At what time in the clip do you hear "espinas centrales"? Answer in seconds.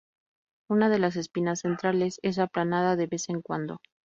1.15-2.17